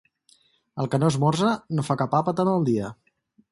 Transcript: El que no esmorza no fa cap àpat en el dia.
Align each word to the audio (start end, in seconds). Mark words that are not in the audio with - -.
El 0.83 0.89
que 0.93 0.99
no 1.03 1.09
esmorza 1.13 1.53
no 1.81 1.87
fa 1.91 1.99
cap 2.05 2.19
àpat 2.23 2.43
en 2.47 2.53
el 2.57 2.69
dia. 2.73 2.93